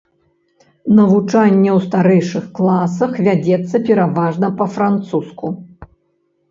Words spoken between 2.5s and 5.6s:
класах вядзецца пераважна па-французску.